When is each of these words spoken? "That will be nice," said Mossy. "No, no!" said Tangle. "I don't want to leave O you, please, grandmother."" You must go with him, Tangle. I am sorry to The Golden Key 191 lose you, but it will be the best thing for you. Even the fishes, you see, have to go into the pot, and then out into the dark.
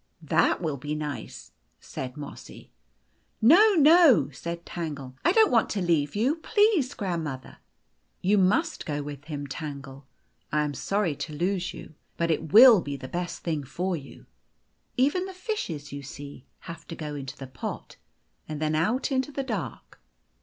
"That 0.35 0.63
will 0.63 0.77
be 0.77 0.95
nice," 0.95 1.51
said 1.79 2.17
Mossy. 2.17 2.71
"No, 3.39 3.73
no!" 3.75 4.31
said 4.31 4.65
Tangle. 4.65 5.15
"I 5.23 5.31
don't 5.31 5.51
want 5.51 5.69
to 5.69 5.79
leave 5.79 6.13
O 6.15 6.19
you, 6.19 6.35
please, 6.37 6.95
grandmother."" 6.95 7.57
You 8.29 8.39
must 8.39 8.87
go 8.87 9.03
with 9.03 9.25
him, 9.25 9.45
Tangle. 9.45 10.07
I 10.51 10.63
am 10.63 10.73
sorry 10.73 11.15
to 11.17 11.33
The 11.33 11.37
Golden 11.37 11.59
Key 11.59 11.77
191 11.77 11.83
lose 11.83 11.91
you, 11.91 11.95
but 12.17 12.31
it 12.31 12.51
will 12.51 12.81
be 12.81 12.95
the 12.97 13.07
best 13.07 13.43
thing 13.43 13.63
for 13.63 13.95
you. 13.95 14.25
Even 14.97 15.25
the 15.25 15.35
fishes, 15.35 15.91
you 15.93 16.01
see, 16.01 16.47
have 16.61 16.87
to 16.87 16.95
go 16.95 17.13
into 17.13 17.37
the 17.37 17.45
pot, 17.45 17.97
and 18.49 18.59
then 18.59 18.73
out 18.73 19.11
into 19.11 19.31
the 19.31 19.43
dark. 19.43 20.01